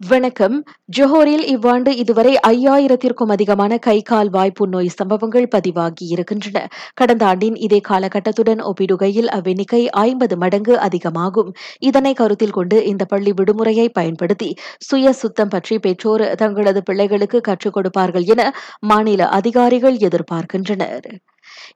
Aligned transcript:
வணக்கம். 0.00 0.64
ஜோஹரில் 0.96 1.44
இவ்வாண்டு 1.46 1.96
இதுவரை 1.96 2.38
ஐயாயிரத்திற்கும் 2.46 3.30
அதிகமான 3.30 3.78
கை 3.78 4.02
கால் 4.02 4.30
வாய்ப்பு 4.30 4.68
நோய் 4.68 4.88
சம்பவங்கள் 4.88 5.48
பதிவாகி 5.48 6.06
இருக்கின்றன. 6.06 6.68
கடந்த 6.94 7.26
ஆண்டின் 7.26 7.56
இதே 7.56 7.80
காலகட்டத்துடன் 7.88 8.60
ஒப்பிடுகையில் 8.60 9.28
அவ்வெண்ணிக்கை 9.32 9.86
ஐம்பது 9.86 10.36
மடங்கு 10.36 10.78
அதிகமாகும். 10.78 11.52
இதனை 11.78 12.14
கருத்தில் 12.14 12.50
கொண்டு 12.50 12.84
இந்த 12.84 13.04
பள்ளி 13.04 13.32
விடுமுறையை 13.32 13.88
பயன்படுத்தி 13.88 14.56
சுய 14.78 15.12
சுத்தம் 15.12 15.48
பற்றி 15.48 15.78
பெற்றோர் 15.78 16.34
தங்களது 16.34 16.82
பிள்ளைகளுக்கு 16.82 17.40
கற்றுக் 17.40 17.72
கொடுப்பார்கள் 17.72 18.22
என 18.22 18.54
மாநில 18.80 19.28
அதிகாரிகள் 19.28 19.96
எதிர்பார்க்கின்றனர். 19.96 21.08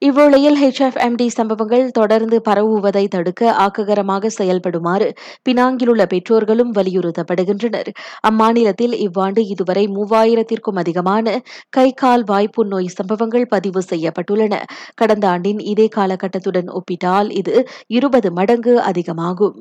இவ்வேளையில் 0.04 0.58
ஹெச்எஃப்எம்டி 0.62 1.26
சம்பவங்கள் 1.26 1.90
தொடர்ந்து 1.90 2.42
பரவுவதை 2.42 3.08
தடுக்க 3.08 3.52
ஆக்ககரமாக 3.58 4.30
செயல்படுமாறு 4.38 5.08
பினாங்கிலுள்ள 5.50 6.06
பெற்றோர்களும் 6.06 6.72
வலியுறுத்தப்படுகின்றனர். 6.74 7.90
அம்மாநிலத்தில் 8.30 8.92
இவ்வாண்டு 8.98 9.46
இதுவரை 9.46 9.88
மூவாயிரத்திற்கும் 9.88 10.76
அதிகமான 10.76 11.40
கை 11.70 11.92
கால் 11.92 12.24
வாய்ப்பு 12.24 12.64
நோய் 12.64 12.94
சம்பவங்கள் 12.98 13.46
பதிவு 13.46 13.82
செய்யப்பட்டுள்ளன. 13.90 14.54
கடந்த 14.94 15.28
ஆண்டின் 15.28 15.58
இதே 15.58 15.88
காலகட்டத்துடன் 15.96 16.70
ஒப்பிட்டால் 16.70 17.30
இது 17.30 17.68
இருபது 17.86 18.32
மடங்கு 18.32 18.80
அதிகமாகும். 18.80 19.56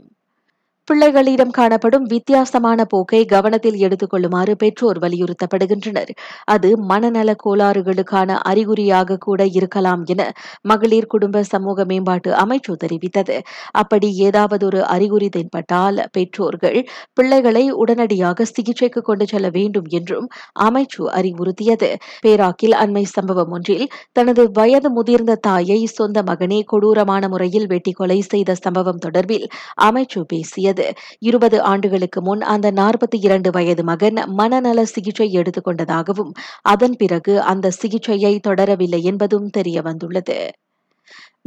பிள்ளைகளிடம் 0.88 1.52
காணப்படும் 1.52 2.04
வித்தியாசமான 2.04 2.86
போக்கை 2.86 3.20
கவனத்தில் 3.26 3.78
எடுத்துக் 3.78 4.10
கொள்ளுமாறு 4.10 4.54
பெற்றோர் 4.56 5.00
வலியுறுத்தப்படுகின்றனர். 5.00 6.12
அது 6.46 6.70
மனநல 6.82 7.36
கோளாறுகளுக்கான 7.44 8.38
அறிகுறியாக 8.42 9.18
கூட 9.18 9.46
இருக்கலாம் 9.46 10.04
என 10.06 10.22
மகளிர் 10.62 11.08
குடும்ப 11.08 11.44
சமூக 11.44 11.86
மேம்பாட்டு 11.86 12.32
அமைச்சு 12.34 12.74
தெரிவித்தது. 12.84 13.36
அப்படி 13.72 14.10
ஏதாவது 14.20 14.66
ஒரு 14.66 14.82
அறிகுறி 14.86 15.30
தென்பட்டால் 15.30 16.00
பெற்றோர்கள் 16.12 16.80
பிள்ளைகளை 17.14 17.64
உடனடியாக 17.84 18.46
சிகிச்சைக்கு 18.46 19.02
கொண்டு 19.02 19.28
செல்ல 19.28 19.50
வேண்டும் 19.50 19.88
என்றும் 19.92 20.28
அமைச்சு 20.60 21.04
அறிவுறுத்தியது. 21.20 21.92
பேராக்கில் 22.22 22.78
அண்மை 22.82 23.06
சம்பவம் 23.14 23.52
ஒன்றில் 23.52 23.88
தனது 24.12 24.46
வயது 24.52 24.90
முதிர்ந்த 24.90 25.40
தாயை 25.42 25.80
சொந்த 25.92 26.18
மகனே 26.24 26.62
கொடூரமான 26.66 27.24
முறையில் 27.28 27.68
வெட்டி 27.68 27.92
கொலை 27.92 28.20
செய்த 28.28 28.52
சம்பவம் 28.56 29.04
தொடர்பில் 29.06 29.48
அமைச்சு 29.82 30.22
பேசியது. 30.28 30.71
இருபது 31.20 31.62
ஆண்டுகளுக்கு 31.62 32.22
முன் 32.22 32.42
அந்த 32.42 32.72
நாற்பத்தி 32.72 33.18
இரண்டு 33.20 33.52
வயது 33.52 33.84
மகன் 33.84 34.20
மனநல 34.26 34.84
சிகிச்சை 34.86 35.38
எடுத்துக்கொண்டதாகவும் 35.38 36.32
அதன் 36.62 36.96
பிறகு 36.98 37.42
அந்த 37.42 37.72
சிகிச்சையை 37.72 38.40
தொடரவில்லை 38.48 39.02
என்பதும் 39.02 39.50
தெரிய 39.50 39.82
வந்துள்ளது. 39.82 40.52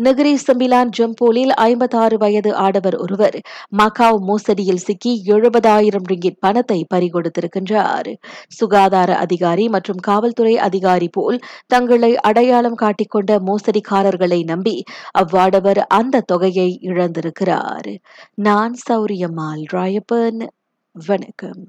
நகரி 0.02 0.32
சம்பிலான் 0.46 0.88
ஜம்போலில் 0.98 1.52
ஐம்பத்தாறு 1.64 2.18
வயது 2.18 2.54
ஆடவர் 2.54 2.96
ஒருவர். 2.96 3.40
மகாவ் 3.78 4.18
மோசடியில் 4.20 4.82
சிக்கி 4.86 5.22
எழுபதாயிரம் 5.26 6.08
ரிங்கிட் 6.12 6.40
பணத்தை 6.40 6.86
பறிகொடுத்திருக்கின்றார். 6.94 8.10
சுகாதார 8.48 9.16
அதிகாரி 9.16 9.68
மற்றும் 9.68 9.96
காவல்துறை 9.96 10.58
அதிகாரி 10.58 11.08
போல் 11.12 11.38
தங்களை 11.66 12.16
அடையாளம் 12.16 12.76
காட்டிக்கொண்ட 12.76 13.38
மோசடிக்காரர்களை 13.46 14.44
நம்பி 14.44 14.82
அவ்வாடவர் 15.18 15.82
அந்த 15.88 16.20
தொகையை 16.20 16.78
இழந்திருக்கிறார். 16.82 17.96
நான் 18.34 18.76
சௌரியம்மாள் 18.90 19.64
ராயப்பன். 19.72 20.46
வணக்கம். 20.92 21.64